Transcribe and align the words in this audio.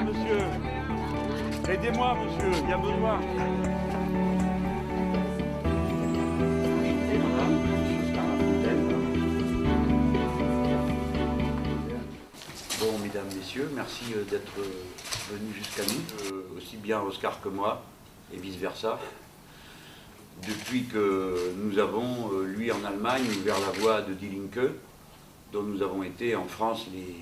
monsieur. 0.00 0.38
Aidez-moi, 1.68 2.16
monsieur, 2.24 2.50
il 2.64 2.70
y 2.70 2.72
a 2.72 2.78
besoin. 2.78 3.20
Bon, 12.80 12.98
mesdames, 12.98 13.28
messieurs, 13.36 13.70
merci 13.74 14.04
euh, 14.16 14.24
d'être 14.24 14.52
euh, 14.58 15.32
venus 15.32 15.54
jusqu'à 15.56 15.82
nous, 15.84 16.34
euh, 16.34 16.56
aussi 16.56 16.76
bien 16.76 17.00
Oscar 17.00 17.40
que 17.40 17.48
moi, 17.48 17.82
et 18.34 18.38
vice-versa. 18.38 18.98
Depuis 20.48 20.84
que 20.86 21.52
nous 21.56 21.78
avons, 21.78 22.30
lui 22.40 22.72
en 22.72 22.82
Allemagne, 22.84 23.22
ouvert 23.38 23.60
la 23.60 23.70
voie 23.78 24.00
de 24.00 24.14
Die 24.14 24.28
Linke, 24.30 24.72
dont 25.52 25.62
nous 25.62 25.80
avons 25.82 26.02
été 26.02 26.34
en 26.34 26.46
France 26.46 26.86
les, 26.92 27.14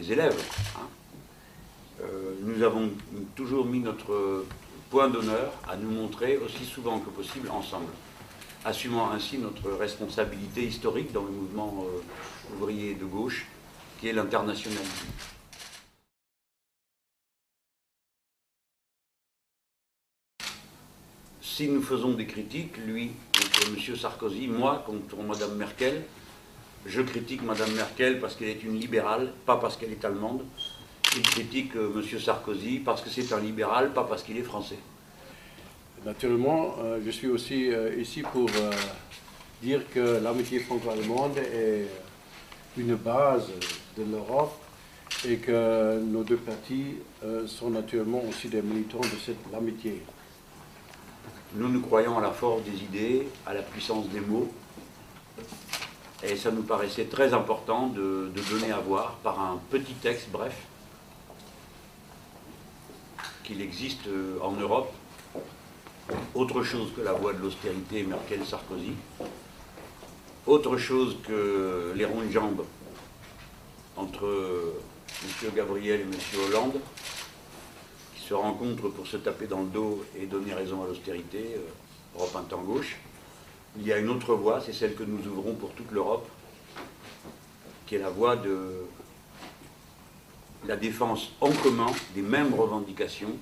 les 0.00 0.12
élèves. 0.12 0.40
hein. 0.76 0.86
Euh, 2.00 2.34
nous 2.42 2.62
avons 2.62 2.90
toujours 3.34 3.66
mis 3.66 3.80
notre 3.80 4.44
point 4.90 5.08
d'honneur 5.08 5.52
à 5.68 5.76
nous 5.76 5.90
montrer 5.90 6.36
aussi 6.38 6.64
souvent 6.64 7.00
que 7.00 7.10
possible 7.10 7.50
ensemble, 7.50 7.92
assumant 8.64 9.10
ainsi 9.10 9.38
notre 9.38 9.70
responsabilité 9.72 10.64
historique 10.64 11.12
dans 11.12 11.24
le 11.24 11.30
mouvement 11.30 11.84
euh, 11.84 12.54
ouvrier 12.54 12.94
de 12.94 13.04
gauche, 13.04 13.46
qui 14.00 14.08
est 14.08 14.12
l'internationalisme. 14.12 15.06
Si 21.42 21.68
nous 21.68 21.82
faisons 21.82 22.12
des 22.12 22.26
critiques, 22.26 22.76
lui 22.76 23.10
contre 23.36 23.68
M. 23.68 23.96
Sarkozy, 23.96 24.46
moi 24.46 24.84
contre 24.86 25.16
Mme 25.16 25.56
Merkel, 25.56 26.04
je 26.86 27.02
critique 27.02 27.42
Mme 27.42 27.72
Merkel 27.72 28.20
parce 28.20 28.36
qu'elle 28.36 28.50
est 28.50 28.62
une 28.62 28.78
libérale, 28.78 29.32
pas 29.44 29.56
parce 29.56 29.76
qu'elle 29.76 29.90
est 29.90 30.04
allemande. 30.04 30.44
Il 31.16 31.22
critique 31.22 31.74
euh, 31.76 31.90
M. 31.94 32.20
Sarkozy 32.20 32.80
parce 32.80 33.02
que 33.02 33.08
c'est 33.08 33.32
un 33.32 33.40
libéral, 33.40 33.92
pas 33.92 34.04
parce 34.04 34.22
qu'il 34.22 34.36
est 34.36 34.42
français. 34.42 34.78
Naturellement, 36.04 36.76
euh, 36.80 37.00
je 37.04 37.10
suis 37.10 37.28
aussi 37.28 37.70
euh, 37.72 37.94
ici 37.98 38.22
pour 38.22 38.48
dire 39.62 39.82
que 39.92 40.20
l'amitié 40.22 40.60
franco-allemande 40.60 41.38
est 41.38 41.88
une 42.76 42.94
base 42.94 43.48
de 43.96 44.04
l'Europe 44.04 44.56
et 45.26 45.38
que 45.38 45.98
nos 46.00 46.22
deux 46.22 46.36
partis 46.36 46.94
sont 47.46 47.70
naturellement 47.70 48.22
aussi 48.28 48.48
des 48.48 48.62
militants 48.62 49.00
de 49.00 49.18
cette 49.24 49.38
amitié. 49.56 50.00
Nous, 51.54 51.68
nous 51.68 51.80
croyons 51.80 52.18
à 52.18 52.20
la 52.20 52.30
force 52.30 52.62
des 52.62 52.84
idées, 52.84 53.26
à 53.44 53.52
la 53.54 53.62
puissance 53.62 54.08
des 54.10 54.20
mots. 54.20 54.48
Et 56.22 56.36
ça 56.36 56.52
nous 56.52 56.62
paraissait 56.62 57.06
très 57.06 57.34
important 57.34 57.88
de, 57.88 58.30
de 58.32 58.40
donner 58.52 58.70
à 58.70 58.78
voir 58.78 59.14
par 59.24 59.40
un 59.40 59.58
petit 59.70 59.94
texte, 59.94 60.28
bref, 60.30 60.54
qu'il 63.48 63.62
existe 63.62 64.06
euh, 64.08 64.38
en 64.42 64.52
Europe 64.52 64.92
autre 66.34 66.62
chose 66.62 66.92
que 66.94 67.00
la 67.00 67.14
voie 67.14 67.32
de 67.32 67.38
l'austérité 67.38 68.02
Merkel-Sarkozy, 68.02 68.92
autre 70.46 70.76
chose 70.76 71.16
que 71.26 71.92
les 71.96 72.04
ronds 72.04 72.22
de 72.22 72.30
jambes 72.30 72.64
entre 73.96 74.26
euh, 74.26 74.74
M. 75.24 75.50
Gabriel 75.56 76.00
et 76.00 76.02
M. 76.02 76.12
Hollande, 76.46 76.80
qui 78.14 78.22
se 78.22 78.34
rencontrent 78.34 78.90
pour 78.90 79.06
se 79.06 79.16
taper 79.16 79.46
dans 79.46 79.62
le 79.62 79.68
dos 79.68 80.04
et 80.18 80.26
donner 80.26 80.52
raison 80.52 80.82
à 80.84 80.86
l'austérité, 80.86 81.56
euh, 81.56 82.18
Europe 82.18 82.36
un 82.36 82.42
temps 82.42 82.62
gauche. 82.62 82.98
Il 83.78 83.86
y 83.86 83.92
a 83.92 83.98
une 83.98 84.10
autre 84.10 84.34
voie, 84.34 84.60
c'est 84.60 84.74
celle 84.74 84.94
que 84.94 85.04
nous 85.04 85.26
ouvrons 85.26 85.54
pour 85.54 85.70
toute 85.72 85.90
l'Europe, 85.90 86.28
qui 87.86 87.94
est 87.94 87.98
la 87.98 88.10
voie 88.10 88.36
de 88.36 88.84
la 90.66 90.76
défense 90.76 91.32
en 91.40 91.50
commun 91.50 91.90
des 92.14 92.22
mêmes 92.22 92.54
revendications 92.54 93.32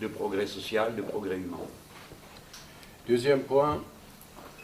de 0.00 0.06
progrès 0.06 0.46
social, 0.46 0.94
de 0.96 1.02
progrès 1.02 1.36
humain. 1.36 1.56
Deuxième 3.08 3.40
point, 3.40 3.82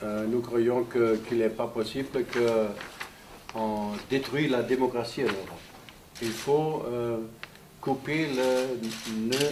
euh, 0.02 0.26
nous 0.26 0.40
croyons 0.40 0.84
qu'il 0.84 1.38
n'est 1.38 1.48
pas 1.48 1.66
possible 1.66 2.08
qu'on 2.32 3.92
détruise 4.10 4.50
la 4.50 4.62
démocratie 4.62 5.22
en 5.22 5.26
Europe. 5.26 5.60
Il 6.20 6.30
faut 6.30 6.82
euh, 6.86 7.18
couper 7.80 8.26
le 8.26 9.20
nœud 9.28 9.50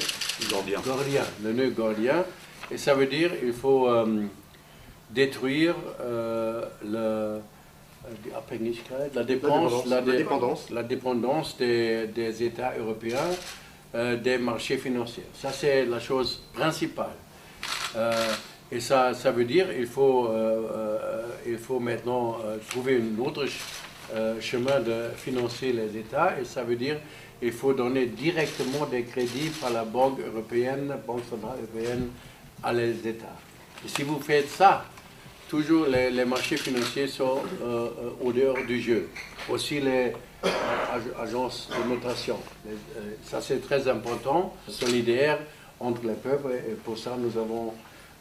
Gordien. 0.51 0.81
gordien, 0.81 1.23
le 1.43 1.53
nœud 1.53 1.71
gordien, 1.71 2.25
et 2.71 2.79
ça 2.79 2.95
veut 2.95 3.07
dire 3.07 3.39
qu'il 3.39 3.53
faut 3.53 3.89
euh, 3.89 4.25
détruire 5.11 5.75
le, 6.85 7.41
die 8.25 8.33
Abhängigkeit, 8.35 9.15
la 9.15 9.23
dépendance, 9.25 9.87
la 9.87 10.01
dé- 10.01 10.17
dépendance. 10.19 10.71
la 10.71 10.83
dépendance 10.83 11.57
des, 11.57 12.07
des 12.09 12.43
États 12.43 12.73
européens 12.79 13.31
euh, 13.95 14.17
des 14.17 14.39
marchés 14.39 14.77
financiers. 14.79 15.25
Ça, 15.35 15.51
c'est 15.53 15.85
la 15.85 16.01
chose 16.01 16.43
principale. 16.53 17.15
Euh, 17.97 18.13
et 18.71 18.81
ça, 18.81 19.13
ça 19.15 19.31
veut 19.31 19.45
dire 19.45 19.73
qu'il 19.75 19.87
faut, 19.87 20.27
euh, 20.27 20.31
euh, 20.75 21.23
il 21.47 21.59
faut 21.59 21.79
maintenant 21.79 22.39
euh, 22.45 22.57
trouver 22.71 22.97
un 23.01 23.23
autre 23.23 23.43
ch- 23.47 23.61
euh, 24.15 24.41
chemin 24.41 24.81
de 24.81 25.11
financer 25.17 25.73
les 25.73 25.97
États. 25.99 26.39
Et 26.41 26.45
ça 26.45 26.63
veut 26.65 26.77
dire 26.77 26.97
qu'il 27.39 27.53
faut 27.53 27.73
donner 27.75 28.07
directement 28.07 28.87
des 28.87 29.03
crédits 29.05 29.51
par 29.61 29.71
la 29.71 29.85
Banque 29.85 30.19
européenne, 30.21 30.93
Banque 31.07 31.23
centrale 31.29 31.59
européenne, 31.59 32.09
à 32.63 32.73
les 32.73 33.07
États. 33.07 33.37
Et 33.85 33.89
si 33.89 34.03
vous 34.05 34.19
faites 34.21 34.49
ça, 34.49 34.85
toujours 35.53 35.85
les, 35.87 36.11
les 36.11 36.25
marchés 36.25 36.57
financiers 36.57 37.07
sont 37.09 37.43
euh, 37.61 37.65
euh, 37.65 38.11
au 38.27 38.33
dehors 38.33 38.57
du 38.67 38.81
jeu. 38.81 39.09
Aussi 39.51 39.81
les 39.81 40.05
euh, 40.45 40.49
ag- 40.97 41.13
agences 41.21 41.69
de 41.77 41.83
notation. 41.95 42.39
Les- 42.65 42.73
ça 43.23 43.43
c'est 43.43 43.61
très 43.61 43.87
important, 43.87 44.55
solidaire 44.67 45.39
entre 45.79 46.07
les 46.07 46.15
peuples 46.15 46.53
et 46.69 46.73
pour 46.87 46.97
ça 46.97 47.13
nous 47.19 47.37
avons 47.45 47.75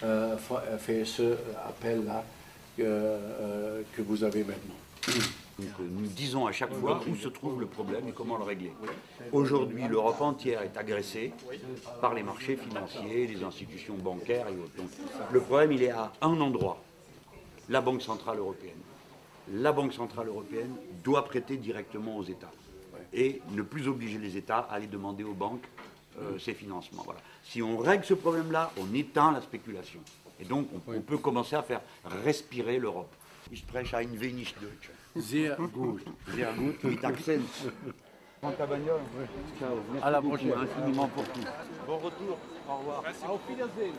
euh, 0.03 0.35
fa- 0.37 0.63
fait 0.77 1.05
ce 1.05 1.37
appel-là 1.69 2.21
que 2.77 4.01
vous 4.01 4.23
avez 4.25 4.43
maintenant. 4.43 4.79
Donc, 5.59 5.69
nous 5.79 6.07
disons 6.07 6.47
à 6.47 6.51
chaque 6.51 6.73
fois 6.73 6.99
où 7.07 7.15
se 7.15 7.27
trouve 7.29 7.59
le 7.61 7.67
problème 7.67 8.07
et 8.09 8.11
comment 8.11 8.37
le 8.37 8.43
régler. 8.43 8.73
Aujourd'hui, 9.31 9.83
l'Europe 9.87 10.19
entière 10.21 10.63
est 10.63 10.75
agressée 10.77 11.31
par 12.01 12.13
les 12.15 12.23
marchés 12.23 12.57
financiers, 12.57 13.27
les 13.27 13.43
institutions 13.43 13.93
bancaires 13.95 14.47
et 14.47 14.57
autres. 14.63 14.75
Donc, 14.77 14.89
le 15.31 15.39
problème, 15.39 15.71
il 15.73 15.83
est 15.83 15.91
à 15.91 16.11
un 16.21 16.39
endroit, 16.41 16.81
la 17.71 17.81
Banque 17.81 18.01
Centrale 18.01 18.37
Européenne. 18.37 18.77
La 19.53 19.71
Banque 19.71 19.93
Centrale 19.93 20.27
Européenne 20.27 20.75
doit 21.03 21.25
prêter 21.25 21.57
directement 21.57 22.17
aux 22.17 22.23
États 22.23 22.51
et 23.13 23.41
ne 23.51 23.61
plus 23.63 23.87
obliger 23.87 24.17
les 24.19 24.37
États 24.37 24.59
à 24.59 24.73
aller 24.75 24.87
demander 24.87 25.23
aux 25.23 25.33
banques 25.33 25.65
euh, 26.19 26.37
ces 26.37 26.53
financements. 26.53 27.03
Voilà. 27.03 27.21
Si 27.43 27.61
on 27.61 27.77
règle 27.77 28.03
ce 28.05 28.13
problème-là, 28.13 28.71
on 28.77 28.93
éteint 28.93 29.31
la 29.31 29.41
spéculation. 29.41 30.01
Et 30.39 30.45
donc, 30.45 30.67
on, 30.87 30.93
on 30.93 31.01
peut 31.01 31.17
commencer 31.17 31.55
à 31.55 31.63
faire 31.63 31.81
respirer 32.23 32.77
l'Europe. 32.77 33.13
Ich 33.51 33.59
spreche 33.61 33.93
ein 33.93 34.07
wenig 34.19 34.53
Deutsch. 34.61 34.89
Sehr 35.15 35.57
gut. 35.57 36.01
Sehr 36.35 36.53
gut, 36.53 36.81
mit 36.83 37.03
accent. 37.03 37.41
Prends 38.39 38.51
ta 38.53 38.65
bagnole. 38.65 39.01
Ciao. 39.59 39.75
Merci 39.91 40.07
À 40.07 40.11
la 40.11 40.21
prochaine. 40.21 40.53
infiniment 40.53 41.07
pour 41.09 41.23
tout. 41.25 41.41
Bon 41.85 41.97
retour. 41.97 42.37
Au 42.69 42.77
revoir. 42.77 43.03
Auf 43.27 43.41
Wiedersehen. 43.49 43.93